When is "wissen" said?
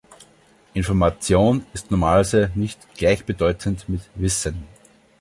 4.15-4.63